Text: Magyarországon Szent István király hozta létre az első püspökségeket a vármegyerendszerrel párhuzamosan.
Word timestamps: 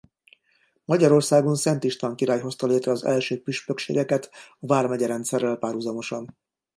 Magyarországon 0.85 1.55
Szent 1.55 1.83
István 1.83 2.15
király 2.15 2.39
hozta 2.39 2.67
létre 2.67 2.91
az 2.91 3.03
első 3.03 3.41
püspökségeket 3.41 4.29
a 4.33 4.55
vármegyerendszerrel 4.65 5.55
párhuzamosan. 5.55 6.37